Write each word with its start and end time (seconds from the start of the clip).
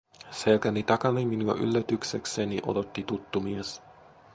Selkäni 0.31 0.83
takana 0.83 1.25
minua 1.33 1.53
yllätyksekseni 1.53 2.59
odotti 2.73 3.03
tuttu 3.03 3.39
mies. 3.41 3.81